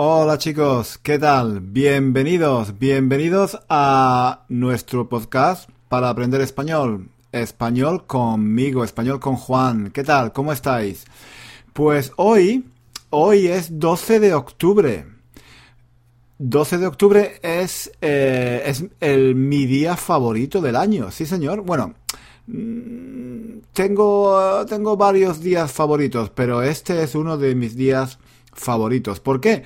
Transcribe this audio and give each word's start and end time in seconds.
Hola 0.00 0.38
chicos, 0.38 0.96
¿qué 0.98 1.18
tal? 1.18 1.58
Bienvenidos, 1.58 2.78
bienvenidos 2.78 3.58
a 3.68 4.44
nuestro 4.48 5.08
podcast 5.08 5.68
para 5.88 6.08
aprender 6.08 6.40
español. 6.40 7.08
Español 7.32 8.06
conmigo, 8.06 8.84
español 8.84 9.18
con 9.18 9.34
Juan. 9.34 9.90
¿Qué 9.90 10.04
tal? 10.04 10.32
¿Cómo 10.32 10.52
estáis? 10.52 11.04
Pues 11.72 12.12
hoy, 12.14 12.64
hoy 13.10 13.48
es 13.48 13.80
12 13.80 14.20
de 14.20 14.34
octubre. 14.34 15.04
12 16.38 16.78
de 16.78 16.86
octubre 16.86 17.40
es, 17.42 17.90
eh, 18.00 18.62
es 18.66 18.84
el, 19.00 19.34
mi 19.34 19.66
día 19.66 19.96
favorito 19.96 20.60
del 20.60 20.76
año, 20.76 21.10
sí 21.10 21.26
señor. 21.26 21.62
Bueno, 21.62 21.94
mm, 22.46 23.58
tengo, 23.72 24.64
tengo 24.66 24.96
varios 24.96 25.40
días 25.40 25.72
favoritos, 25.72 26.30
pero 26.30 26.62
este 26.62 27.02
es 27.02 27.16
uno 27.16 27.36
de 27.36 27.56
mis 27.56 27.74
días 27.74 28.10
favoritos. 28.10 28.28
¿Por 29.20 29.40
qué? 29.40 29.64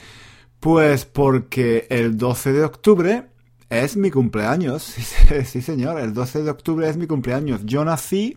Pues 0.61 1.05
porque 1.05 1.87
el 1.91 2.17
12 2.17 2.53
de 2.53 2.65
octubre 2.65 3.27
es 3.69 3.97
mi 3.97 4.11
cumpleaños. 4.11 4.83
Sí, 5.45 5.63
señor, 5.63 5.99
el 5.99 6.13
12 6.13 6.43
de 6.43 6.51
octubre 6.51 6.89
es 6.89 6.97
mi 6.97 7.07
cumpleaños. 7.07 7.63
Yo 7.65 7.85
nací 7.85 8.37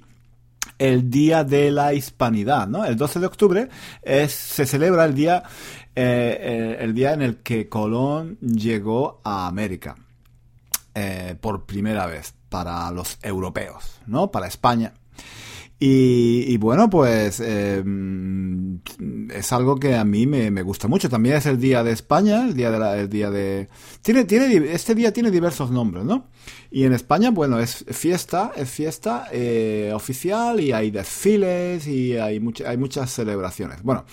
el 0.78 1.10
Día 1.10 1.44
de 1.44 1.72
la 1.72 1.94
Hispanidad, 1.94 2.68
¿no? 2.68 2.86
El 2.86 2.96
12 2.96 3.20
de 3.20 3.26
octubre 3.26 3.70
es, 4.02 4.32
se 4.32 4.66
celebra 4.66 5.06
el 5.06 5.14
día, 5.14 5.44
eh, 5.96 6.38
eh, 6.40 6.78
el 6.80 6.94
día 6.94 7.14
en 7.14 7.22
el 7.22 7.38
que 7.38 7.70
Colón 7.70 8.38
llegó 8.40 9.22
a 9.24 9.48
América 9.48 9.96
eh, 10.94 11.36
por 11.40 11.66
primera 11.66 12.06
vez 12.06 12.34
para 12.50 12.90
los 12.92 13.18
europeos, 13.22 14.00
¿no? 14.08 14.32
Para 14.32 14.48
España. 14.48 14.94
Y, 15.88 16.58
bueno, 16.58 16.90
pues 16.90 17.40
em, 17.40 18.80
es 19.32 19.54
algo 19.54 19.76
que 19.76 19.96
a 19.96 20.04
mí 20.04 20.26
me, 20.26 20.62
gusta 20.64 20.88
mucho. 20.88 21.10
También 21.10 21.36
es 21.36 21.46
el 21.46 21.60
día 21.60 21.84
de 21.84 21.92
España, 21.92 22.44
el 22.44 22.56
día 22.56 22.72
de 22.72 22.80
la, 22.80 22.98
el 22.98 23.08
día 23.08 23.30
de 23.30 23.70
tiene 24.02 24.26
tiene 24.26 24.74
este 24.74 24.96
día 24.96 25.14
tiene 25.14 25.30
diversos 25.30 25.70
nombres, 25.70 26.04
¿no? 26.04 26.28
Y 26.72 26.86
en 26.86 26.94
España, 26.94 27.30
bueno, 27.30 27.60
es 27.60 27.86
fiesta, 27.92 28.52
es 28.56 28.68
fiesta 28.68 29.28
eh, 29.32 29.92
oficial 29.94 30.60
y 30.60 30.72
hay 30.72 30.90
desfiles 30.90 31.86
y 31.86 32.18
hay 32.18 32.42
hay 32.66 32.78
muchas 32.78 33.14
celebraciones. 33.14 33.84
Bueno, 33.84 34.06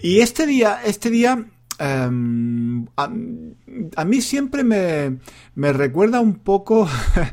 y 0.00 0.18
este 0.18 0.46
día, 0.46 0.80
este 0.84 1.10
día 1.10 1.46
Em, 1.82 2.84
a, 2.94 4.04
mí 4.04 4.20
siempre 4.20 4.62
me, 4.64 5.18
me 5.54 5.72
recuerda 5.72 6.20
un 6.20 6.34
poco 6.34 6.86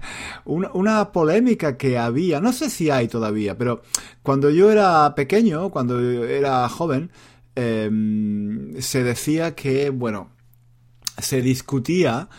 una, 0.45 1.11
polémica 1.11 1.75
que 1.75 1.97
había, 1.97 2.39
no 2.39 2.53
sé 2.53 2.69
si 2.69 2.89
hay 2.89 3.09
todavía, 3.09 3.57
pero 3.57 3.81
cuando 4.23 4.49
yo 4.49 4.71
era 4.71 5.13
pequeño, 5.15 5.69
cuando 5.69 5.99
era 6.23 6.69
joven, 6.69 7.11
em, 7.55 8.79
se 8.79 9.03
decía 9.03 9.53
que, 9.53 9.89
bueno, 9.89 10.29
se 11.17 11.41
discutía 11.41 12.29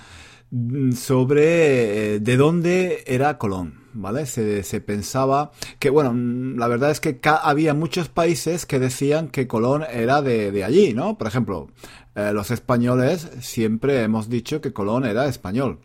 sobre 0.95 2.14
eh, 2.14 2.20
de 2.20 2.36
dónde 2.39 3.05
era 3.06 3.36
Colón. 3.36 3.75
¿Vale? 3.98 4.27
Se, 4.27 4.80
pensaba 4.80 5.50
que, 5.78 5.91
bueno, 5.91 6.14
la 6.56 6.68
verdad 6.68 6.91
es 6.91 7.00
que 7.00 7.18
había 7.24 7.74
muchos 7.74 8.08
países 8.08 8.64
que 8.64 8.78
decían 8.78 9.28
que 9.28 9.46
Colón 9.46 9.84
era 9.90 10.22
de, 10.22 10.64
allí, 10.64 10.94
¿no? 10.94 11.18
Por 11.18 11.27
ejemplo, 11.27 11.68
eh, 12.14 12.32
los 12.32 12.50
españoles 12.50 13.28
siempre 13.40 14.02
hemos 14.02 14.28
dicho 14.28 14.60
que 14.60 14.72
Colón 14.72 15.05
era 15.05 15.27
español. 15.27 15.80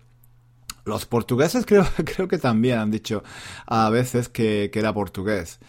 Los 0.86 1.06
portugueses 1.06 1.66
creo, 1.68 1.86
creo 2.06 2.28
que 2.28 2.38
también 2.38 2.80
han 2.80 2.92
dicho 2.92 3.24
a 3.66 3.90
veces 3.90 4.30
que, 4.30 4.70
que 4.72 4.80
era 4.80 4.94
portugués. 4.94 5.60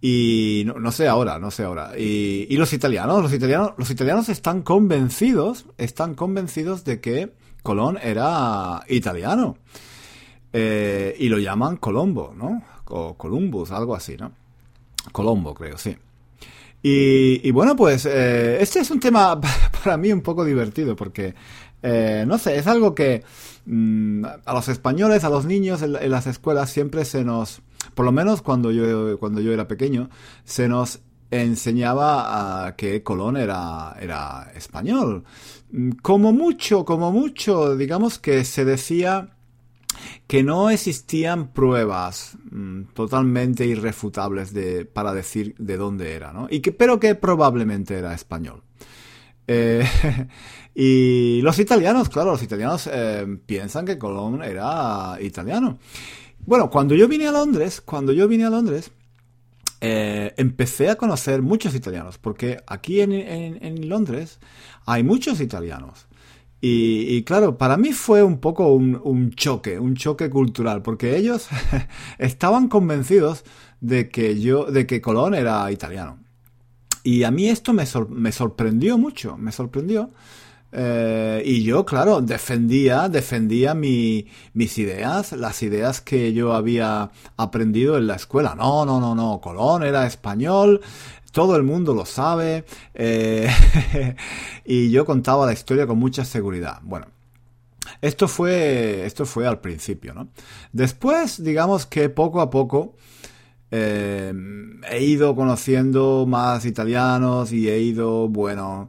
Y 0.00 0.64
no, 0.66 0.74
no, 0.74 0.92
sé 0.92 1.08
ahora, 1.08 1.38
no 1.38 1.50
sé 1.50 1.62
ahora. 1.62 1.92
Y, 1.96 2.46
y, 2.50 2.56
los 2.58 2.72
italianos, 2.74 3.22
los 3.22 3.32
italianos, 3.32 3.72
los 3.78 3.90
italianos 3.90 4.28
están 4.28 4.60
convencidos, 4.60 5.64
están 5.78 6.14
convencidos 6.14 6.84
de 6.84 7.00
que 7.00 7.32
Colón 7.62 7.98
era 8.02 8.82
italiano. 8.88 9.56
Eh, 10.56 11.16
y 11.18 11.28
lo 11.28 11.40
llaman 11.40 11.78
Colombo, 11.78 12.32
¿no? 12.36 12.62
O 12.84 13.14
Columbus, 13.14 13.72
algo 13.72 13.96
así, 13.96 14.16
¿no? 14.16 14.30
Colombo, 15.10 15.52
creo, 15.52 15.76
sí. 15.76 15.96
Y, 16.80 17.50
bueno, 17.50 17.74
pues 17.74 18.06
eh, 18.06 18.58
este 18.60 18.78
es 18.78 18.90
un 18.92 19.00
tema 19.00 19.40
para 19.82 19.96
mí 19.96 20.12
un 20.12 20.20
poco 20.20 20.44
divertido 20.44 20.94
porque, 20.94 21.34
eh, 21.82 22.24
no 22.24 22.38
sé, 22.38 22.56
es 22.56 22.68
algo 22.68 22.94
que 22.94 23.24
mm, 23.66 24.24
a 24.44 24.54
los 24.54 24.68
españoles, 24.68 25.24
a 25.24 25.28
los 25.28 25.44
niños 25.44 25.82
en, 25.82 25.92
las 26.08 26.28
escuelas 26.28 26.70
siempre 26.70 27.04
se 27.04 27.24
nos, 27.24 27.60
por 27.94 28.04
lo 28.04 28.12
menos 28.12 28.40
cuando 28.40 28.70
yo, 28.70 29.18
cuando 29.18 29.40
yo 29.40 29.52
era 29.52 29.66
pequeño, 29.66 30.08
se 30.44 30.68
nos 30.68 31.00
enseñaba 31.32 32.74
que 32.76 33.02
Colón 33.02 33.38
era, 33.38 33.96
era 34.00 34.52
español. 34.54 35.24
Mm, 35.72 35.90
como 36.00 36.32
mucho, 36.32 36.84
como 36.84 37.10
mucho, 37.10 37.76
digamos 37.76 38.20
que 38.20 38.44
se 38.44 38.64
decía 38.64 39.30
que 40.26 40.42
no 40.42 40.70
existían 40.70 41.52
pruebas 41.52 42.36
mm, 42.50 42.84
totalmente 42.94 43.66
irrefutables 43.66 44.52
de, 44.52 44.84
para 44.84 45.12
decir 45.12 45.54
de 45.58 45.76
dónde 45.76 46.12
era, 46.12 46.32
¿no? 46.32 46.46
Y 46.50 46.60
que, 46.60 46.72
pero 46.72 47.00
que 47.00 47.14
probablemente 47.14 47.94
era 47.94 48.14
español. 48.14 48.62
Eh, 49.46 49.84
y 50.74 51.40
los 51.42 51.58
italianos, 51.58 52.08
claro, 52.08 52.32
los 52.32 52.42
italianos 52.42 52.88
eh, 52.92 53.26
piensan 53.46 53.84
que 53.84 53.98
Colón 53.98 54.42
era 54.42 55.18
italiano. 55.20 55.78
Bueno, 56.46 56.70
cuando 56.70 56.94
yo 56.94 57.08
vine 57.08 57.26
a 57.26 57.32
Londres, 57.32 57.80
cuando 57.80 58.12
yo 58.12 58.28
vine 58.28 58.44
a 58.44 58.50
Londres, 58.50 58.90
eh, 59.80 60.32
empecé 60.36 60.88
a 60.90 60.96
conocer 60.96 61.42
muchos 61.42 61.74
italianos, 61.74 62.18
porque 62.18 62.58
aquí 62.66 63.00
en 63.00 63.88
Londres 63.88 64.38
hay 64.86 65.02
muchos 65.02 65.40
italianos. 65.40 66.06
Y, 66.66 67.24
claro, 67.24 67.58
para 67.58 67.76
mí 67.76 67.92
fue 67.92 68.22
un 68.22 68.38
poco 68.38 68.68
un, 68.68 69.32
choque, 69.32 69.78
un 69.78 69.96
choque 69.96 70.30
cultural, 70.30 70.80
porque 70.80 71.14
ellos 71.14 71.48
estaban 72.18 72.68
convencidos 72.68 73.44
de 73.82 74.08
que 74.08 74.40
yo, 74.40 74.64
de 74.64 74.86
que 74.86 75.02
Colón 75.02 75.34
era 75.34 75.70
italiano. 75.70 76.20
Y 77.02 77.24
a 77.24 77.30
mí 77.30 77.50
esto 77.50 77.74
me, 77.74 77.84
me 78.08 78.32
sorprendió 78.32 78.96
mucho, 78.96 79.36
me 79.36 79.52
sorprendió. 79.52 80.10
Eh, 80.76 81.40
y 81.46 81.62
yo, 81.62 81.86
claro, 81.86 82.20
defendía, 82.20 83.08
defendía 83.08 83.74
mi, 83.74 84.26
mis 84.54 84.76
ideas, 84.78 85.30
las 85.30 85.62
ideas 85.62 86.00
que 86.00 86.32
yo 86.32 86.52
había 86.52 87.12
aprendido 87.36 87.96
en 87.96 88.08
la 88.08 88.16
escuela. 88.16 88.56
No, 88.56 88.84
no, 88.84 89.00
no, 89.00 89.14
no, 89.14 89.40
Colón 89.40 89.84
era 89.84 90.04
español, 90.04 90.80
todo 91.30 91.54
el 91.54 91.62
mundo 91.62 91.94
lo 91.94 92.04
sabe 92.04 92.64
eh, 92.92 93.48
y 94.64 94.90
yo 94.90 95.04
contaba 95.04 95.46
la 95.46 95.52
historia 95.52 95.86
con 95.86 95.98
mucha 95.98 96.24
seguridad. 96.24 96.80
Bueno, 96.82 97.06
esto 98.00 98.26
fue, 98.26 99.06
esto 99.06 99.26
fue 99.26 99.46
al 99.46 99.60
principio, 99.60 100.12
¿no? 100.12 100.28
Después, 100.72 101.42
digamos 101.44 101.86
que 101.86 102.08
poco 102.08 102.40
a 102.40 102.50
poco 102.50 102.96
eh, 103.70 104.32
he 104.90 105.04
ido 105.04 105.36
conociendo 105.36 106.26
más 106.26 106.64
italianos 106.64 107.52
y 107.52 107.68
he 107.68 107.78
ido, 107.80 108.28
bueno, 108.28 108.88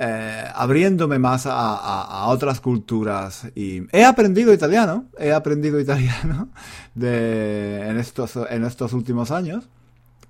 eh, 0.00 0.44
abriéndome 0.54 1.18
más 1.18 1.44
a, 1.46 2.26
otras 2.28 2.60
culturas 2.60 3.48
y 3.56 3.82
he 3.90 4.04
aprendido 4.04 4.52
italiano, 4.52 5.06
he 5.18 5.32
aprendido 5.32 5.80
italiano 5.80 6.50
de, 6.94 7.88
en, 7.88 7.98
estos, 7.98 8.38
en 8.48 8.64
estos 8.64 8.92
últimos 8.92 9.32
años 9.32 9.68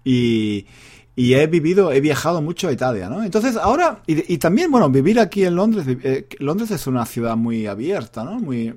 y, 0.05 0.65
he 1.17 1.47
vivido, 1.49 1.93
he 1.93 2.01
viajado 2.01 2.41
mucho 2.41 2.69
a 2.69 2.73
Italia, 2.73 3.11
¿no? 3.11 3.23
Entonces 3.23 3.57
ahora, 3.57 4.01
y, 4.07 4.39
también, 4.39 4.71
bueno, 4.71 4.89
vivir 4.89 5.21
aquí 5.21 5.45
en 5.45 5.57
Londres, 5.57 5.85
eh, 6.03 6.29
Londres 6.39 6.71
es 6.71 6.87
una 6.87 7.05
ciudad 7.05 7.37
muy 7.37 7.67
abierta, 7.67 8.25
¿no? 8.25 8.39
Muy 8.39 8.75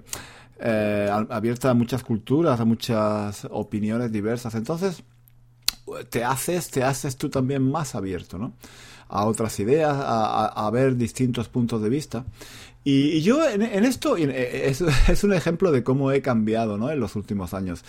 eh, 0.59 1.09
abierta 1.29 1.69
a 1.69 1.73
muchas 1.73 2.03
culturas, 2.03 2.59
a 2.59 2.65
muchas 2.65 3.47
opiniones 3.49 4.11
diversas. 4.11 4.55
Entonces, 4.55 5.03
te 6.09 6.23
haces, 6.23 6.69
te 6.69 6.83
haces 6.83 7.15
tú 7.15 7.29
también 7.29 7.69
más 7.69 7.95
abierto, 7.95 8.37
¿no? 8.37 8.53
A 9.13 9.25
otras 9.25 9.59
ideas, 9.59 9.93
a, 9.93 10.69
ver 10.71 10.95
distintos 10.95 11.49
puntos 11.49 11.81
de 11.81 11.89
vista. 11.89 12.25
Y, 12.83 13.21
yo 13.21 13.47
en, 13.47 13.61
esto, 13.83 14.15
eh, 14.17 14.73
es, 15.07 15.23
un 15.23 15.33
ejemplo 15.33 15.71
de 15.71 15.83
cómo 15.83 16.11
he 16.11 16.21
cambiado, 16.21 16.77
¿no? 16.77 16.89
En 16.89 16.99
los 16.99 17.15
últimos 17.15 17.53
años. 17.53 17.83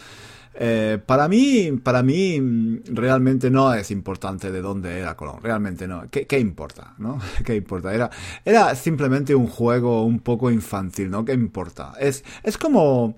Eh, 0.55 0.99
para 1.07 1.29
mí, 1.29 1.73
para 1.83 2.03
mí 2.03 2.83
realmente 2.85 3.51
no 3.51 3.73
es 3.73 3.91
importante 3.91 4.53
de 4.53 4.61
dónde 4.61 4.99
era 4.99 5.17
Colón, 5.17 5.39
realmente 5.43 5.89
no. 5.89 6.11
¿Qué, 6.11 6.27
qué 6.27 6.39
importa, 6.39 6.95
no? 6.99 7.21
¿Qué 7.45 7.57
importa? 7.57 7.95
Era, 7.95 8.11
era 8.45 8.75
simplemente 8.75 9.35
un 9.35 9.47
juego 9.47 10.05
un 10.05 10.19
poco 10.19 10.51
infantil, 10.51 11.11
¿no? 11.11 11.25
¿Qué 11.25 11.33
importa? 11.33 11.95
Es, 11.99 12.23
es 12.43 12.59
como, 12.59 13.17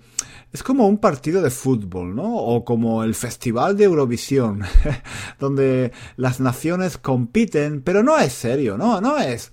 es 0.55 0.63
como 0.63 0.87
un 0.87 0.99
partido 0.99 1.43
de 1.43 1.51
fútbol, 1.51 2.15
¿no? 2.15 2.33
O 2.37 2.65
como 2.65 3.03
el 3.03 3.17
festival 3.17 3.77
de 3.77 3.87
Eurovisión, 3.87 4.63
donde 5.41 5.91
las 6.17 6.39
naciones 6.39 6.97
compiten, 6.97 7.83
pero 7.83 8.05
no 8.05 8.17
es 8.17 8.33
serio, 8.33 8.79
¿no? 8.79 9.01
No 9.01 9.19
es, 9.19 9.51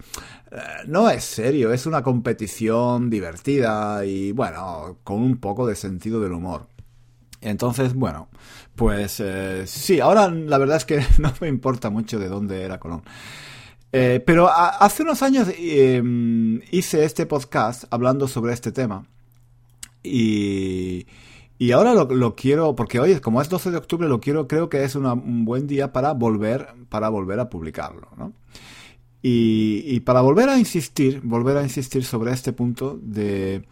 eh, 0.51 0.57
no 0.86 1.09
es 1.09 1.24
serio, 1.24 1.74
es 1.74 1.88
una 1.88 2.03
competición 2.03 3.09
divertida 3.09 4.06
y 4.06 4.31
bueno, 4.31 5.00
con 5.03 5.24
un 5.24 5.38
poco 5.38 5.65
de 5.65 5.75
sentido 5.75 6.21
del 6.21 6.33
humor. 6.33 6.68
Entonces, 7.42 7.95
bueno, 7.95 8.30
pues 8.75 9.19
eh, 9.21 9.63
sí, 9.65 10.00
ahora 10.00 10.30
la 10.30 10.59
verdad 10.59 10.77
es 10.77 10.86
que 10.86 11.03
no 11.18 11.33
me 11.42 11.48
importa 11.48 11.89
mucho 11.89 12.19
de 12.19 12.30
dónde 12.30 12.62
era 12.62 12.80
Colón. 12.80 13.01
Eh, 13.92 14.24
pero 14.24 14.51
hace 14.51 15.01
unos 15.01 15.24
años 15.24 15.48
em, 15.57 16.62
hice 16.69 17.06
este 17.06 17.25
podcast 17.25 17.86
hablando 17.89 18.27
sobre 18.27 18.53
este 18.53 18.71
tema. 18.71 19.03
Y, 20.03 21.06
y 21.57 21.71
ahora 21.71 21.94
lo, 21.94 22.36
quiero, 22.36 22.75
porque 22.75 23.00
hoy, 23.00 23.19
como 23.19 23.42
es 23.42 23.50
12 23.50 23.71
de 23.71 23.77
octubre, 23.77 24.07
lo 24.07 24.19
quiero, 24.19 24.48
creo 24.48 24.69
que 24.69 24.83
es 24.83 24.95
un 24.95 25.45
buen 25.45 25.68
día 25.68 25.94
para 25.94 26.13
volver, 26.13 26.68
para 26.89 27.09
volver 27.09 27.39
a 27.39 27.50
publicarlo, 27.50 28.07
¿no? 28.18 28.33
Y, 29.24 29.83
y, 29.86 30.00
para 30.00 30.21
volver 30.21 30.50
a 30.50 30.57
insistir, 30.57 31.21
volver 31.24 31.57
a 31.57 31.63
insistir 31.63 32.03
sobre 32.03 32.31
este 32.31 32.53
punto 32.53 33.00
de 33.03 33.68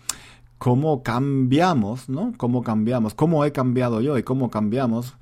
cómo 0.59 1.01
cambiamos, 1.01 2.07
¿no? 2.07 2.33
Cómo 2.37 2.61
cambiamos, 2.61 3.15
cómo 3.15 3.43
he 3.45 3.51
cambiado 3.51 3.99
yo 4.01 4.17
y 4.19 4.23
cómo 4.23 4.51
cambiamos 4.51 5.15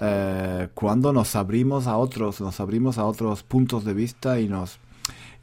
eh, 0.00 0.68
cuando 0.74 1.12
nos 1.12 1.36
abrimos 1.36 1.86
a 1.86 1.96
otros, 1.96 2.40
nos 2.40 2.60
abrimos 2.60 2.98
a 2.98 3.04
otros 3.04 3.42
puntos 3.42 3.84
de 3.84 3.94
vista 3.94 4.40
y 4.40 4.48
nos, 4.48 4.78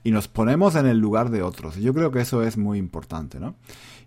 y 0.09 0.11
nos 0.11 0.27
ponemos 0.27 0.73
en 0.73 0.87
el 0.87 0.97
lugar 0.97 1.29
de 1.29 1.43
otros. 1.43 1.75
Yo 1.75 1.93
creo 1.93 2.09
que 2.09 2.21
eso 2.21 2.41
es 2.41 2.57
muy 2.57 2.79
importante, 2.79 3.39
¿no? 3.39 3.57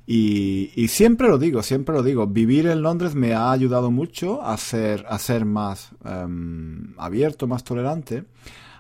Y, 0.04 0.88
siempre 0.88 1.28
lo 1.28 1.38
digo, 1.38 1.62
siempre 1.62 1.94
lo 1.94 2.02
digo, 2.02 2.26
vivir 2.26 2.66
en 2.66 2.82
Londres 2.82 3.14
me 3.14 3.34
ha 3.34 3.52
ayudado 3.52 3.93
mucho 3.93 4.43
a 4.43 4.56
ser, 4.56 5.06
a 5.08 5.16
ser 5.20 5.44
más 5.44 5.90
em, 6.04 6.93
abierto, 6.99 7.46
más 7.46 7.62
tolerante, 7.62 8.25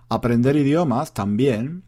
aprender 0.08 0.56
idiomas 0.56 1.14
también. 1.14 1.84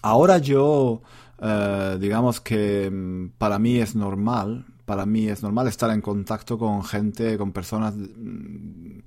Ahora 0.00 0.38
yo, 0.38 1.02
eh, 1.40 1.98
digamos 2.00 2.40
que 2.40 2.84
em, 2.84 3.30
para 3.30 3.58
mí 3.58 3.78
es 3.78 3.96
normal 3.96 4.64
para 4.84 5.06
mí 5.06 5.28
es 5.28 5.42
normal 5.42 5.68
estar 5.68 5.90
en 5.90 6.00
contacto 6.00 6.58
con 6.58 6.84
gente, 6.84 7.36
con 7.38 7.50
personas 7.52 7.94
mm, 7.96 8.98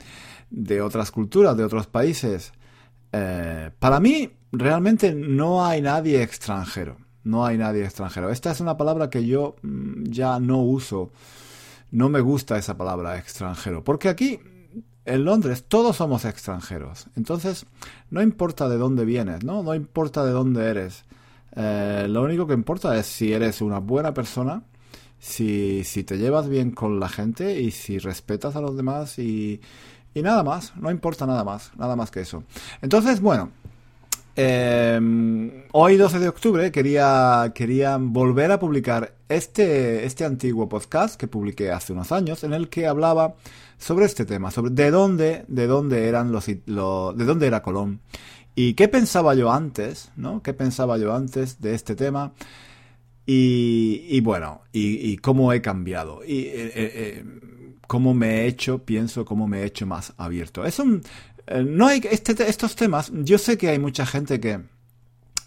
de 0.49 0.81
otras 0.81 1.11
culturas, 1.11 1.55
de 1.55 1.63
otros 1.63 1.87
países. 1.87 2.51
Eh, 3.17 3.71
para 3.79 4.01
mí 4.01 4.29
realmente 4.51 5.15
no 5.15 5.65
hay 5.65 5.81
nadie 5.81 6.21
extranjero. 6.21 6.97
No 7.23 7.45
hay 7.45 7.57
nadie 7.57 7.85
extranjero. 7.85 8.29
Esta 8.29 8.51
es 8.51 8.59
una 8.59 8.75
palabra 8.75 9.09
que 9.09 9.25
yo 9.25 9.55
mm, 9.61 10.03
ya 10.03 10.39
no 10.39 10.61
uso. 10.61 11.11
No 11.91 12.09
me 12.09 12.19
gusta 12.19 12.57
esa 12.57 12.77
palabra 12.77 13.17
extranjero. 13.17 13.83
Porque 13.85 14.09
aquí, 14.09 14.39
en 15.05 15.23
Londres, 15.23 15.63
todos 15.65 15.95
somos 15.95 16.25
extranjeros. 16.25 17.07
Entonces, 17.15 17.65
no 18.09 18.21
importa 18.21 18.67
de 18.67 18.77
dónde 18.77 19.05
vienes, 19.05 19.45
¿no? 19.45 19.63
No 19.63 19.73
importa 19.73 20.25
de 20.25 20.31
dónde 20.31 20.65
eres. 20.65 21.05
Eh, 21.55 22.07
lo 22.09 22.21
único 22.21 22.45
que 22.45 22.53
importa 22.53 22.97
es 22.97 23.05
si 23.05 23.31
eres 23.31 23.61
una 23.61 23.79
buena 23.79 24.13
persona 24.13 24.61
si, 25.19 25.83
si 25.83 26.03
te 26.03 26.17
llevas 26.17 26.49
bien 26.49 26.71
con 26.71 26.99
la 26.99 27.09
gente 27.09 27.59
y 27.59 27.71
si 27.71 27.97
respetas 27.97 28.55
a 28.55 28.61
los 28.61 28.77
demás 28.77 29.17
y, 29.19 29.59
y 30.15 30.23
nada 30.23 30.43
más, 30.43 30.73
no 30.77 30.89
importa 30.89 31.27
nada 31.27 31.43
más, 31.43 31.71
nada 31.77 31.95
más 31.95 32.09
que 32.09 32.21
eso. 32.21 32.43
Entonces, 32.81 33.21
bueno, 33.21 33.51
eh, 34.35 35.67
hoy 35.73 35.97
12 35.97 36.19
de 36.19 36.27
octubre 36.29 36.71
quería, 36.71 37.51
quería 37.53 37.97
volver 37.99 38.51
a 38.51 38.59
publicar 38.59 39.13
este, 39.29 40.05
este 40.05 40.25
antiguo 40.25 40.67
podcast 40.67 41.19
que 41.19 41.27
publiqué 41.27 41.71
hace 41.71 41.93
unos 41.93 42.11
años 42.11 42.43
en 42.43 42.53
el 42.53 42.69
que 42.69 42.87
hablaba 42.87 43.35
sobre 43.77 44.05
este 44.05 44.25
tema, 44.25 44.51
sobre 44.51 44.71
de 44.71 44.89
dónde, 44.89 45.45
de 45.47 45.67
dónde 45.67 46.07
eran 46.07 46.31
los, 46.31 46.47
lo, 46.65 47.13
de 47.13 47.25
dónde 47.25 47.47
era 47.47 47.61
Colón 47.61 47.99
y 48.55 48.73
qué 48.73 48.87
pensaba 48.87 49.35
yo 49.35 49.51
antes, 49.51 50.11
¿no? 50.15 50.41
¿Qué 50.41 50.53
pensaba 50.53 50.97
yo 50.97 51.13
antes 51.13 51.59
de 51.59 51.75
este 51.75 51.95
tema? 51.95 52.31
Y, 53.27 54.19
bueno, 54.21 54.61
y, 54.71 55.17
cómo 55.17 55.51
he 55.51 55.61
cambiado. 55.61 56.23
Y 56.23 56.41
eh, 56.41 56.65
eh, 56.67 56.73
eh, 56.75 57.25
cómo 57.87 58.13
me 58.13 58.41
he 58.41 58.47
hecho, 58.47 58.83
pienso, 58.83 59.25
cómo 59.25 59.47
me 59.47 59.61
he 59.61 59.65
hecho 59.65 59.87
más 59.87 60.13
abierto. 60.17 60.63
Es 60.63 60.79
un, 60.79 61.01
no 61.65 61.87
hay, 61.87 62.01
este, 62.09 62.35
estos 62.47 62.75
temas, 62.75 63.11
yo 63.13 63.37
sé 63.37 63.57
que 63.57 63.69
hay 63.69 63.79
mucha 63.79 64.05
gente 64.05 64.39
que 64.39 64.61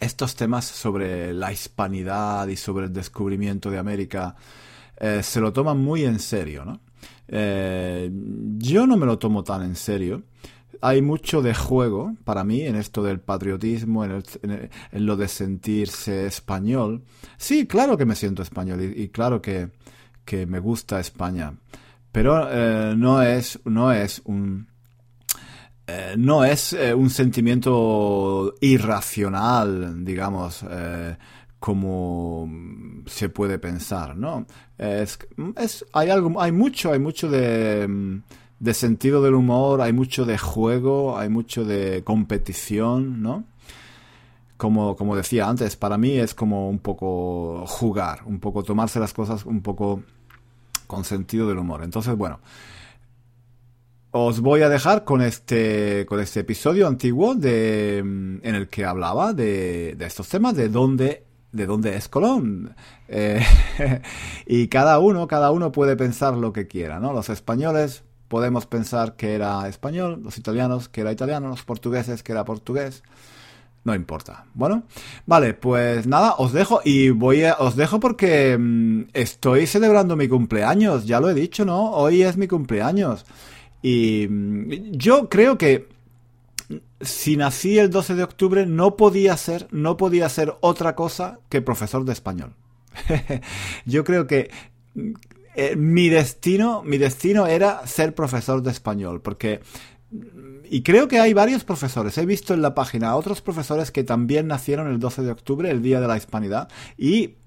estos 0.00 0.34
temas 0.34 0.64
sobre 0.64 1.32
la 1.32 1.52
hispanidad 1.52 2.48
y 2.48 2.56
sobre 2.56 2.86
el 2.86 2.92
descubrimiento 2.92 3.70
de 3.70 3.78
América 3.78 4.36
se 5.22 5.40
lo 5.40 5.52
toman 5.52 5.78
muy 5.78 6.04
en 6.04 6.18
serio, 6.18 6.64
¿no? 6.64 6.80
yo 7.28 8.86
no 8.86 8.96
me 8.96 9.06
lo 9.06 9.18
tomo 9.18 9.44
tan 9.44 9.62
en 9.62 9.76
serio 9.76 10.22
hay 10.80 11.02
mucho 11.02 11.42
de 11.42 11.54
juego 11.54 12.14
para 12.24 12.44
mí 12.44 12.62
en 12.62 12.76
esto 12.76 13.02
del 13.02 13.20
patriotismo, 13.20 14.04
en, 14.04 14.22
lo 14.92 15.16
de 15.16 15.28
sentirse 15.28 16.26
español. 16.26 17.02
Sí, 17.36 17.66
claro 17.66 17.96
que 17.96 18.06
me 18.06 18.14
siento 18.14 18.42
español 18.42 18.82
y, 18.82 19.08
claro 19.08 19.42
que, 19.42 19.70
me 20.46 20.58
gusta 20.58 21.00
España, 21.00 21.54
pero 22.12 22.48
eh, 22.50 22.94
no 22.96 23.22
es 23.22 23.58
no 23.64 23.92
es 23.92 24.20
un 24.26 24.68
eh, 25.86 26.14
no 26.18 26.44
es 26.44 26.74
eh, 26.74 26.92
un 26.92 27.08
sentimiento 27.08 28.54
irracional, 28.60 30.04
digamos, 30.04 30.64
como 31.58 32.48
se 33.06 33.30
puede 33.30 33.58
pensar, 33.58 34.16
¿no? 34.16 34.46
Es, 34.76 35.18
es, 35.56 35.84
hay 35.94 36.10
algo, 36.10 36.40
hay 36.40 36.52
mucho, 36.52 36.92
hay 36.92 36.98
mucho 36.98 37.28
de 37.30 38.20
de 38.60 38.74
sentido 38.74 39.22
del 39.22 39.34
humor, 39.34 39.80
hay 39.80 39.92
mucho 39.92 40.24
de 40.24 40.38
juego, 40.38 41.18
hay 41.18 41.28
mucho 41.28 41.64
de 41.64 42.02
competición, 42.04 43.22
¿no? 43.22 43.44
Como, 44.56 44.96
como 44.96 45.14
decía 45.14 45.48
antes, 45.48 45.76
para 45.76 45.98
mí 45.98 46.18
es 46.18 46.34
como 46.34 46.68
un 46.68 46.80
poco 46.80 47.64
jugar, 47.66 48.22
un 48.26 48.40
poco 48.40 48.64
tomarse 48.64 48.98
las 48.98 49.14
cosas 49.14 49.46
un 49.46 49.62
poco 49.62 50.02
con 50.88 51.04
sentido 51.04 51.48
del 51.48 51.58
humor. 51.58 51.84
Entonces, 51.84 52.16
bueno, 52.16 52.40
os 54.10 54.40
voy 54.40 54.62
a 54.62 54.68
dejar 54.68 55.04
con 55.04 55.22
este, 55.22 56.06
con 56.06 56.18
este 56.18 56.40
episodio 56.40 56.88
antiguo 56.88 57.36
de, 57.36 57.98
en 57.98 58.40
el 58.42 58.68
que 58.68 58.84
hablaba 58.84 59.32
de, 59.32 59.94
de 59.96 60.06
estos 60.06 60.28
temas, 60.28 60.56
de 60.56 60.68
dónde 60.68 61.24
de 61.52 61.66
dónde 61.66 61.96
es 61.96 62.08
Colón. 62.08 62.74
Eh, 63.08 63.42
y 64.46 64.68
cada 64.68 64.98
uno, 64.98 65.26
cada 65.28 65.50
uno 65.50 65.72
puede 65.72 65.96
pensar 65.96 66.34
lo 66.36 66.52
que 66.52 66.66
quiera, 66.66 67.00
¿no? 67.00 67.12
Los 67.12 67.28
españoles 67.30 68.04
podemos 68.28 68.66
pensar 68.66 69.16
que 69.16 69.34
era 69.34 69.66
español, 69.68 70.20
los 70.22 70.38
italianos 70.38 70.88
que 70.88 71.00
era 71.00 71.12
italiano, 71.12 71.48
los 71.48 71.64
portugueses 71.64 72.22
que 72.22 72.32
era 72.32 72.44
portugués. 72.44 73.02
No 73.84 73.94
importa. 73.94 74.44
Bueno, 74.54 74.82
vale, 75.24 75.54
pues 75.54 76.06
nada, 76.06 76.34
os 76.36 76.52
dejo 76.52 76.80
y 76.84 77.10
voy 77.10 77.44
a, 77.44 77.54
os 77.54 77.74
dejo 77.74 78.00
porque 78.00 78.56
mm, 78.58 79.04
estoy 79.14 79.66
celebrando 79.66 80.14
mi 80.14 80.28
cumpleaños, 80.28 81.06
ya 81.06 81.20
lo 81.20 81.30
he 81.30 81.34
dicho, 81.34 81.64
¿no? 81.64 81.92
Hoy 81.92 82.22
es 82.22 82.36
mi 82.36 82.48
cumpleaños. 82.48 83.24
Y 83.80 84.26
mm, 84.28 84.92
yo 84.92 85.28
creo 85.28 85.56
que 85.56 85.88
si 87.00 87.36
nací 87.36 87.78
el 87.78 87.90
12 87.90 88.14
de 88.14 88.24
octubre 88.24 88.66
no 88.66 88.96
podía 88.96 89.36
ser, 89.36 89.68
no 89.70 89.96
podía 89.96 90.28
ser 90.28 90.54
otra 90.60 90.94
cosa 90.94 91.38
que 91.48 91.62
profesor 91.62 92.04
de 92.04 92.12
español. 92.12 92.54
yo 93.86 94.04
creo 94.04 94.26
que 94.26 94.50
eh, 95.60 95.74
mi 95.74 96.08
destino, 96.08 96.84
mi 96.84 96.98
destino 96.98 97.48
era 97.48 97.84
ser 97.84 98.14
profesor 98.14 98.62
de 98.62 98.70
español, 98.70 99.20
porque 99.20 99.60
y 100.70 100.82
creo 100.84 101.08
que 101.08 101.18
hay 101.18 101.32
varios 101.32 101.64
profesores. 101.64 102.16
He 102.16 102.26
visto 102.26 102.54
en 102.54 102.62
la 102.62 102.76
página 102.76 103.16
otros 103.16 103.42
profesores 103.42 103.90
que 103.90 104.04
también 104.04 104.46
nacieron 104.46 104.86
el 104.86 105.00
12 105.00 105.22
de 105.22 105.32
octubre, 105.32 105.68
el 105.68 105.82
día 105.82 106.00
de 106.00 106.06
la 106.06 106.16
hispanidad, 106.16 106.68
y 106.96 107.38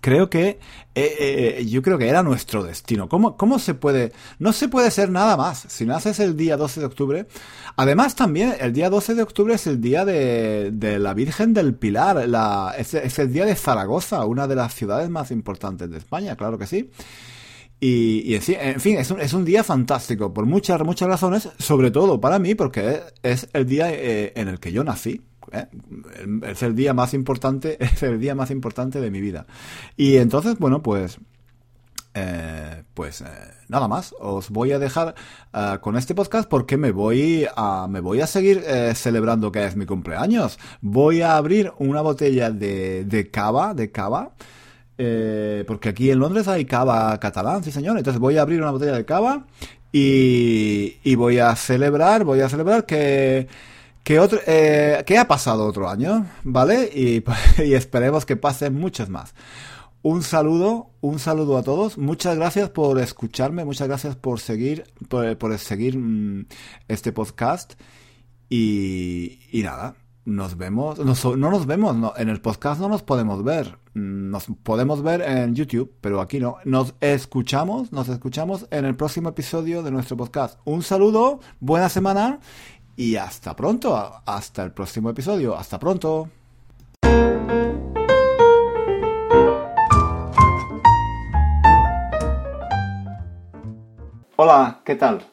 creo 0.00 0.30
que 0.30 0.58
eh, 0.94 1.58
eh, 1.58 1.66
yo 1.66 1.82
creo 1.82 1.98
que 1.98 2.08
era 2.08 2.22
nuestro 2.22 2.62
destino. 2.62 3.08
¿Cómo, 3.08 3.36
¿Cómo 3.36 3.58
se 3.58 3.74
puede? 3.74 4.12
No 4.38 4.52
se 4.52 4.68
puede 4.68 4.90
ser 4.90 5.10
nada 5.10 5.36
más. 5.36 5.66
Si 5.68 5.84
naces 5.86 6.20
el 6.20 6.36
día 6.36 6.56
12 6.56 6.80
de 6.80 6.86
octubre, 6.86 7.26
además 7.76 8.14
también 8.14 8.54
el 8.60 8.72
día 8.72 8.90
12 8.90 9.14
de 9.14 9.22
octubre 9.22 9.54
es 9.54 9.66
el 9.66 9.80
día 9.80 10.04
de, 10.04 10.70
de 10.72 10.98
la 10.98 11.14
Virgen 11.14 11.54
del 11.54 11.74
Pilar, 11.74 12.28
la, 12.28 12.74
es, 12.78 12.94
el 12.94 13.32
día 13.32 13.44
de 13.44 13.56
Zaragoza, 13.56 14.24
una 14.24 14.46
de 14.46 14.56
las 14.56 14.74
ciudades 14.74 15.10
más 15.10 15.30
importantes 15.30 15.90
de 15.90 15.98
España, 15.98 16.36
claro 16.36 16.58
que 16.58 16.66
sí. 16.66 16.90
Y, 17.80 18.22
y 18.32 18.34
en 18.34 18.80
fin, 18.80 18.96
es 18.98 19.10
un, 19.10 19.20
es 19.20 19.32
un, 19.34 19.44
día 19.44 19.62
fantástico 19.62 20.32
por 20.32 20.46
muchas, 20.46 20.80
muchas 20.84 21.08
razones, 21.08 21.50
sobre 21.58 21.90
todo 21.90 22.20
para 22.20 22.38
mí, 22.38 22.54
porque 22.54 23.00
es 23.22 23.48
el 23.52 23.66
día 23.66 23.92
eh, 23.92 24.32
en 24.36 24.48
el 24.48 24.58
que 24.58 24.72
yo 24.72 24.84
nací. 24.84 25.20
¿Eh? 25.54 25.68
Es 26.42 26.62
el 26.62 26.74
día 26.74 26.94
más 26.94 27.14
importante, 27.14 27.76
es 27.84 28.02
el 28.02 28.20
día 28.20 28.34
más 28.34 28.50
importante 28.50 29.00
de 29.00 29.10
mi 29.10 29.20
vida. 29.20 29.46
Y 29.96 30.16
entonces, 30.16 30.58
bueno, 30.58 30.82
pues, 30.82 31.18
eh, 32.14 32.82
pues 32.94 33.20
eh, 33.22 33.26
nada 33.68 33.88
más. 33.88 34.14
Os 34.20 34.50
voy 34.50 34.72
a 34.72 34.78
dejar 34.78 35.14
con 35.80 35.96
este 35.96 36.14
podcast 36.14 36.48
porque 36.48 36.76
me 36.76 36.90
voy 36.90 37.46
a, 37.56 37.86
me 37.88 38.00
voy 38.00 38.20
a 38.20 38.26
seguir 38.26 38.62
celebrando 38.94 39.52
que 39.52 39.64
es 39.64 39.76
mi 39.76 39.86
cumpleaños. 39.86 40.58
Voy 40.80 41.22
a 41.22 41.36
abrir 41.36 41.72
una 41.78 42.00
botella 42.00 42.50
de, 42.50 43.04
de 43.04 43.30
cava, 43.30 43.74
de 43.74 43.90
cava. 43.90 44.32
porque 44.96 45.88
aquí 45.88 46.10
en 46.10 46.18
Londres 46.18 46.48
hay 46.48 46.64
cava 46.64 47.18
catalán, 47.18 47.64
sí 47.64 47.72
señor. 47.72 47.98
Entonces 47.98 48.20
voy 48.20 48.36
a 48.38 48.42
abrir 48.42 48.60
una 48.60 48.70
botella 48.70 48.96
de 48.96 49.04
cava 49.04 49.46
y, 49.92 50.96
y 51.04 51.14
voy 51.14 51.38
a 51.38 51.54
celebrar, 51.54 52.24
voy 52.24 52.40
a 52.40 52.48
celebrar 52.48 52.84
que 52.84 53.46
que, 54.04 54.20
otro, 54.20 54.38
eh, 54.46 55.02
que 55.06 55.18
ha 55.18 55.26
pasado 55.26 55.66
otro 55.66 55.88
año, 55.88 56.26
¿vale? 56.44 56.90
Y, 56.94 57.24
esperemos 57.74 58.24
que 58.26 58.36
pasen 58.36 58.74
muchos 58.74 59.08
más. 59.08 59.34
Un 60.02 60.22
saludo, 60.22 60.90
un 61.00 61.18
saludo 61.18 61.56
a 61.56 61.62
todos. 61.62 61.96
Muchas 61.96 62.36
gracias 62.36 62.68
por 62.68 63.00
escucharme, 63.00 63.64
muchas 63.64 63.88
gracias 63.88 64.14
por 64.16 64.38
seguir, 64.38 64.84
por, 65.08 65.58
seguir 65.58 65.96
mm, 65.96 66.46
este 66.88 67.12
podcast. 67.12 67.80
Y, 68.50 69.40
y 69.50 69.62
nada, 69.62 69.96
nos 70.26 70.58
vemos, 70.58 70.98
no 70.98 71.50
nos 71.50 71.66
vemos, 71.66 71.96
no, 71.96 72.12
en 72.16 72.28
el 72.28 72.42
podcast 72.42 72.80
no 72.80 72.88
nos 72.90 73.02
podemos 73.02 73.42
ver, 73.42 73.78
nos 73.94 74.46
podemos 74.62 75.02
ver 75.02 75.22
en 75.22 75.54
YouTube, 75.54 75.94
pero 76.02 76.20
aquí 76.20 76.40
no. 76.40 76.58
Nos 76.66 76.94
escuchamos, 77.00 77.90
nos 77.90 78.10
escuchamos 78.10 78.66
en 78.70 78.84
el 78.84 78.96
próximo 78.96 79.30
episodio 79.30 79.82
de 79.82 79.90
nuestro 79.90 80.18
podcast. 80.18 80.60
Un 80.64 80.82
saludo, 80.82 81.40
buena 81.60 81.88
semana 81.88 82.40
y 82.96 83.16
hasta 83.16 83.56
pronto, 83.56 84.22
hasta 84.24 84.62
el 84.62 84.72
próximo 84.72 85.10
episodio, 85.10 85.56
hasta 85.56 85.78
pronto. 85.78 86.28
Hola, 94.36 94.80
¿qué 94.84 94.94
tal? 94.96 95.24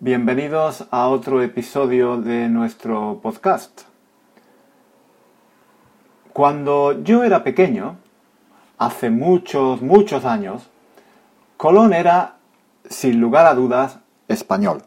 Bienvenidos 0.00 0.86
a 0.90 1.08
otro 1.08 1.42
episodio 1.42 2.20
de 2.20 2.48
nuestro 2.48 3.20
podcast. 3.22 3.82
Cuando 6.32 7.02
yo 7.02 7.24
era 7.24 7.42
pequeño, 7.42 7.96
hace 8.78 9.10
muchos, 9.10 9.82
muchos 9.82 10.24
años, 10.24 10.68
Colón 11.56 11.92
era, 11.92 12.36
sin 12.88 13.20
lugar 13.20 13.46
a 13.46 13.54
dudas, 13.54 13.98
español. 14.28 14.84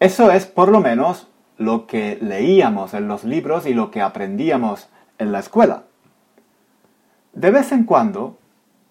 Eso 0.00 0.32
es 0.32 0.46
por 0.46 0.70
lo 0.70 0.80
menos 0.80 1.28
lo 1.58 1.86
que 1.86 2.18
leíamos 2.22 2.94
en 2.94 3.06
los 3.06 3.22
libros 3.22 3.66
y 3.66 3.74
lo 3.74 3.90
que 3.90 4.00
aprendíamos 4.00 4.88
en 5.18 5.30
la 5.30 5.40
escuela. 5.40 5.84
De 7.34 7.50
vez 7.50 7.70
en 7.70 7.84
cuando, 7.84 8.38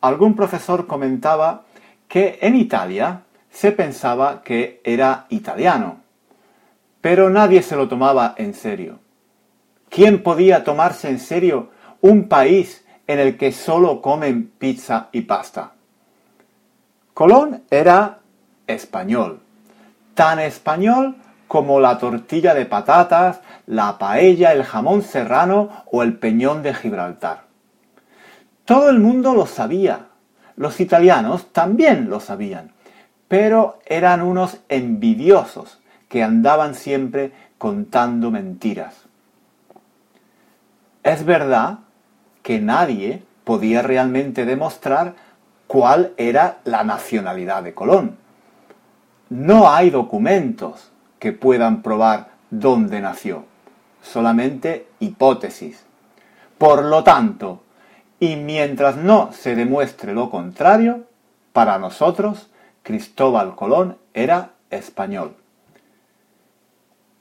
algún 0.01 0.36
profesor 0.36 0.86
comentaba 0.86 1.66
que 2.08 2.38
en 2.42 2.56
Italia 2.56 3.24
se 3.50 3.72
pensaba 3.72 4.44
que 4.44 4.82
era 4.84 5.25
italiano, 5.30 5.98
pero 7.01 7.32
nadie 7.32 7.63
se 7.63 7.75
lo 7.75 7.88
tomaba 7.88 8.36
en 8.38 8.54
serio. 8.54 9.00
¿Quién 9.89 10.22
podía 10.22 10.63
tomarse 10.63 11.10
en 11.10 11.18
serio 11.18 11.72
un 12.01 12.28
país 12.28 12.86
en 13.08 13.20
el 13.20 13.36
que 13.36 13.51
solo 13.51 14.00
comen 14.00 14.51
pizza 14.60 15.10
y 15.12 15.22
pasta? 15.22 15.72
Colón 17.16 17.63
era 17.72 18.20
español, 18.68 19.42
tan 20.19 20.39
español 20.39 21.15
como 21.47 21.79
la 21.79 21.97
tortilla 21.97 22.53
de 22.53 22.65
patatas, 22.65 23.39
la 23.67 23.97
paella, 23.97 24.51
el 24.51 24.65
jamón 24.65 25.01
serrano 25.01 25.69
o 25.89 26.03
el 26.03 26.17
peñón 26.17 26.61
de 26.61 26.73
Gibraltar. 26.73 27.43
Todo 28.65 28.89
el 28.89 28.99
mundo 28.99 29.33
lo 29.33 29.45
sabía, 29.45 30.07
los 30.57 30.81
italianos 30.81 31.53
también 31.53 32.09
lo 32.09 32.19
sabían, 32.19 32.73
pero 33.29 33.79
eran 33.85 34.21
unos 34.21 34.57
envidiosos 34.67 35.79
que 36.09 36.21
andaban 36.21 36.75
siempre 36.75 37.31
contando 37.57 38.29
mentiras. 38.29 39.05
Es 41.01 41.23
verdad 41.23 41.79
que 42.43 42.59
nadie 42.59 43.23
podía 43.45 43.81
realmente 43.83 44.43
demostrar 44.43 45.13
cuál 45.67 46.11
era 46.17 46.57
la 46.65 46.83
nacionalidad 46.83 47.63
de 47.63 47.73
Colón. 47.73 48.17
No 49.29 49.69
hay 49.69 49.91
documentos 49.91 50.91
que 51.19 51.33
puedan 51.33 51.83
probar 51.83 52.31
dónde 52.50 53.00
nació, 53.00 53.45
solamente 54.01 54.88
hipótesis. 55.00 55.86
Por 56.57 56.83
lo 56.83 57.03
tanto, 57.03 57.62
y 58.19 58.36
mientras 58.36 58.98
no 58.98 59.31
se 59.31 59.55
demuestre 59.55 60.13
lo 60.13 60.31
contrario, 60.31 61.05
para 61.53 61.77
nosotros 61.77 62.50
Cristóbal 62.81 63.55
Colón 63.55 63.98
era 64.15 64.51
español. 64.71 65.36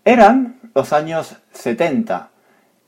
Eran 0.05 0.61
los 0.75 0.95
años 0.95 1.37
70 1.53 2.31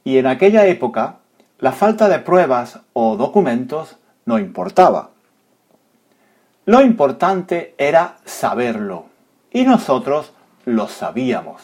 y 0.03 0.17
en 0.17 0.27
aquella 0.27 0.65
época 0.65 1.17
la 1.59 1.73
falta 1.73 2.09
de 2.09 2.21
pruebas 2.21 2.81
o 2.95 3.19
documentos 3.19 3.99
no 4.25 4.39
importaba. 4.39 5.11
Lo 6.65 6.81
importante 6.81 7.75
era 7.77 8.17
saberlo, 8.25 9.10
y 9.53 9.65
nosotros 9.65 10.33
lo 10.65 10.89
sabíamos. 10.89 11.63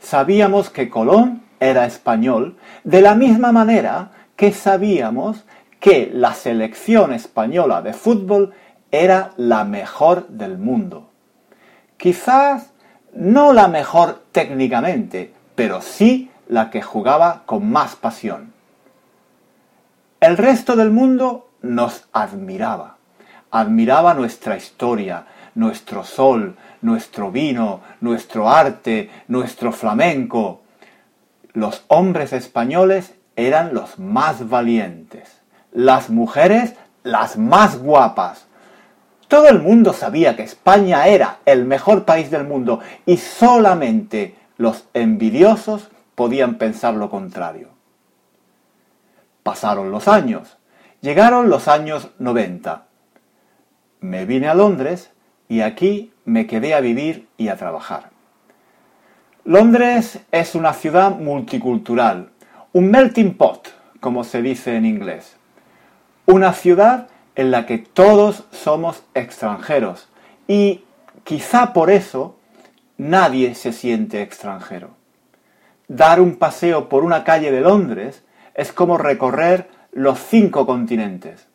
Sabíamos 0.00 0.70
que 0.70 0.88
Colón 0.88 1.42
era 1.60 1.86
español 1.86 2.56
de 2.84 3.02
la 3.02 3.14
misma 3.14 3.52
manera 3.52 4.10
que 4.36 4.52
sabíamos 4.52 5.44
que 5.78 6.10
la 6.12 6.34
selección 6.34 7.12
española 7.12 7.82
de 7.82 7.92
fútbol 7.92 8.54
era 8.90 9.32
la 9.36 9.64
mejor 9.64 10.28
del 10.28 10.58
mundo. 10.58 11.10
Quizás 11.96 12.72
no 13.14 13.52
la 13.52 13.68
mejor 13.68 14.22
técnicamente, 14.32 15.32
pero 15.54 15.82
sí 15.82 16.30
la 16.48 16.70
que 16.70 16.82
jugaba 16.82 17.42
con 17.46 17.70
más 17.70 17.96
pasión. 17.96 18.52
El 20.20 20.36
resto 20.36 20.76
del 20.76 20.90
mundo 20.90 21.50
nos 21.62 22.04
admiraba, 22.12 22.96
admiraba 23.50 24.14
nuestra 24.14 24.56
historia, 24.56 25.26
nuestro 25.54 26.04
sol, 26.04 26.56
nuestro 26.80 27.30
vino, 27.30 27.80
nuestro 28.00 28.48
arte, 28.48 29.10
nuestro 29.28 29.72
flamenco. 29.72 30.62
Los 31.52 31.84
hombres 31.88 32.32
españoles 32.32 33.14
eran 33.36 33.74
los 33.74 33.98
más 33.98 34.48
valientes, 34.48 35.40
las 35.72 36.10
mujeres 36.10 36.74
las 37.02 37.36
más 37.36 37.78
guapas. 37.78 38.46
Todo 39.28 39.48
el 39.48 39.60
mundo 39.60 39.92
sabía 39.92 40.36
que 40.36 40.42
España 40.42 41.06
era 41.06 41.38
el 41.46 41.64
mejor 41.64 42.04
país 42.04 42.30
del 42.30 42.44
mundo 42.44 42.80
y 43.06 43.16
solamente 43.16 44.36
los 44.58 44.84
envidiosos 44.94 45.88
podían 46.14 46.56
pensar 46.56 46.94
lo 46.94 47.08
contrario. 47.08 47.68
Pasaron 49.42 49.90
los 49.90 50.06
años. 50.06 50.58
Llegaron 51.00 51.48
los 51.48 51.66
años 51.66 52.10
90. 52.18 52.84
Me 54.00 54.24
vine 54.26 54.48
a 54.48 54.54
Londres 54.54 55.10
y 55.52 55.60
aquí 55.60 56.12
me 56.24 56.46
quedé 56.46 56.74
a 56.74 56.80
vivir 56.80 57.28
y 57.36 57.48
a 57.48 57.56
trabajar. 57.56 58.10
Londres 59.44 60.20
es 60.30 60.54
una 60.54 60.72
ciudad 60.72 61.16
multicultural, 61.18 62.30
un 62.72 62.90
melting 62.90 63.36
pot, 63.36 63.68
como 64.00 64.24
se 64.24 64.40
dice 64.40 64.76
en 64.76 64.86
inglés. 64.86 65.36
Una 66.26 66.52
ciudad 66.52 67.08
en 67.34 67.50
la 67.50 67.66
que 67.66 67.78
todos 67.78 68.44
somos 68.50 69.02
extranjeros 69.14 70.08
y 70.48 70.84
quizá 71.24 71.72
por 71.72 71.90
eso 71.90 72.36
nadie 72.96 73.54
se 73.54 73.72
siente 73.72 74.22
extranjero 74.22 75.02
dar 75.88 76.20
un 76.20 76.36
paseo 76.36 76.88
por 76.88 77.04
una 77.04 77.22
calle 77.22 77.50
de 77.50 77.60
Londres 77.60 78.24
es 78.54 78.72
como 78.72 78.96
recorrer 78.96 79.68
los 79.92 80.18
cinco 80.18 80.64
continentes. 80.64 81.48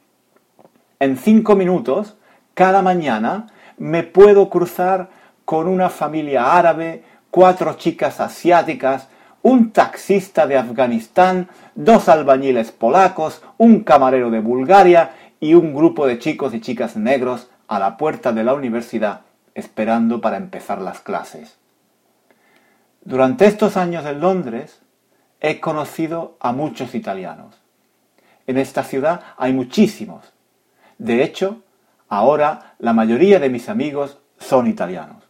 En 1.00 1.18
cinco 1.18 1.56
minutos, 1.56 2.18
cada 2.54 2.84
mañana, 2.84 3.48
me 3.77 4.03
puedo 4.03 4.50
cruzar 4.50 5.10
con 5.46 5.67
una 5.67 5.89
familia 5.89 6.57
árabe, 6.57 7.03
cuatro 7.31 7.74
chicas 7.75 8.19
asiáticas, 8.19 9.07
un 9.41 9.72
taxista 9.72 10.48
de 10.48 10.57
Afganistán, 10.57 11.48
dos 11.75 12.10
albañiles 12.10 12.72
polacos, 12.72 13.41
un 13.57 13.84
camarero 13.84 14.29
de 14.29 14.39
Bulgaria 14.39 15.12
y 15.39 15.53
un 15.53 15.74
grupo 15.74 16.07
de 16.07 16.19
chicos 16.19 16.53
y 16.53 16.60
chicas 16.60 16.98
negros 16.98 17.50
a 17.67 17.79
la 17.79 17.98
puerta 17.98 18.34
de 18.34 18.43
la 18.43 18.53
universidad 18.53 19.22
esperando 19.53 20.22
para 20.22 20.38
empezar 20.38 20.81
las 20.81 21.00
clases. 21.00 21.57
Durante 23.03 23.46
estos 23.46 23.77
años 23.77 24.05
en 24.05 24.19
Londres 24.19 24.81
he 25.39 25.60
conocido 25.60 26.36
a 26.39 26.51
muchos 26.51 26.93
italianos. 26.93 27.55
En 28.48 28.57
esta 28.57 28.84
ciudad 28.84 29.22
hay 29.38 29.53
muchísimos. 29.53 30.34
De 30.98 31.24
hecho, 31.24 31.62
ahora 32.10 32.76
la 32.80 32.94
mayoría 32.94 33.40
de 33.40 33.50
mis 33.50 33.70
amigos 33.70 34.20
son 34.38 34.68
italianos. 34.68 35.24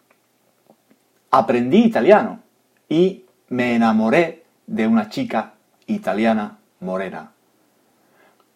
Aprendí 1.31 1.83
italiano 1.83 2.39
y 2.89 3.25
me 3.49 3.75
enamoré 3.75 4.43
de 4.65 4.87
una 4.87 5.09
chica 5.09 5.53
italiana 5.85 6.57
morena. 6.79 7.31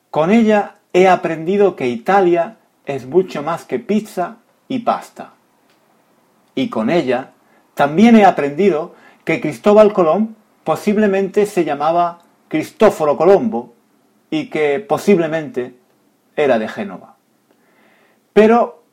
Con 0.10 0.32
ella 0.32 0.76
he 0.94 1.08
aprendido 1.08 1.76
que 1.76 1.88
Italia 1.88 2.58
es 2.86 3.06
mucho 3.06 3.44
más 3.44 3.66
que 3.66 3.80
pizza 3.80 4.38
y 4.68 4.80
pasta. 4.80 5.32
Y 6.56 6.70
con 6.70 6.90
ella 6.90 7.32
también 7.74 8.16
he 8.16 8.26
aprendido 8.26 8.96
que 9.24 9.40
Cristóbal 9.40 9.94
Colón 9.94 10.36
posiblemente 10.64 11.46
se 11.46 11.64
llamaba 11.64 12.20
Cristóforo 12.48 13.18
Colombo 13.18 13.74
y 14.30 14.50
que 14.50 14.80
posiblemente 14.80 15.76
era 16.36 16.60
de 16.60 16.68
Génova. 16.68 17.11
Pero 18.34 18.84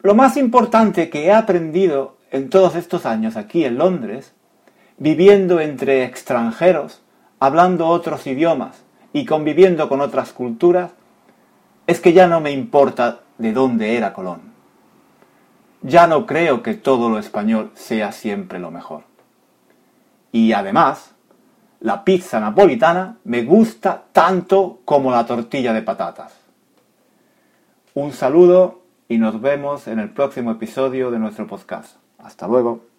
lo 0.00 0.14
más 0.14 0.36
importante 0.36 1.10
que 1.10 1.26
he 1.26 1.32
aprendido 1.32 2.16
en 2.30 2.50
todos 2.50 2.74
estos 2.74 3.06
años 3.06 3.36
aquí 3.36 3.64
en 3.64 3.78
Londres, 3.78 4.34
viviendo 4.98 5.60
entre 5.60 6.04
extranjeros, 6.04 7.02
hablando 7.40 7.88
otros 7.88 8.26
idiomas 8.26 8.84
y 9.12 9.24
conviviendo 9.24 9.88
con 9.88 10.00
otras 10.00 10.32
culturas, 10.32 10.92
es 11.86 12.00
que 12.00 12.12
ya 12.12 12.26
no 12.26 12.40
me 12.40 12.52
importa 12.52 13.20
de 13.38 13.52
dónde 13.52 13.96
era 13.96 14.12
Colón. 14.12 14.52
Ya 15.82 16.06
no 16.06 16.24
creo 16.24 16.62
que 16.62 16.74
todo 16.74 17.10
lo 17.10 17.18
español 17.18 17.70
sea 17.74 18.12
siempre 18.12 18.58
lo 18.58 18.70
mejor. 18.70 19.02
Y 20.32 20.52
además, 20.52 21.14
la 21.80 22.04
pizza 22.04 22.40
napolitana 22.40 23.18
me 23.24 23.42
gusta 23.44 24.04
tanto 24.12 24.80
como 24.84 25.10
la 25.10 25.26
tortilla 25.26 25.72
de 25.72 25.82
patatas. 25.82 26.32
Un 27.92 28.12
saludo 28.12 28.83
y 29.08 29.18
nos 29.18 29.40
vemos 29.40 29.86
en 29.88 29.98
el 29.98 30.10
próximo 30.10 30.52
episodio 30.52 31.10
de 31.10 31.18
nuestro 31.18 31.46
podcast. 31.46 31.96
Hasta 32.18 32.48
luego. 32.48 32.93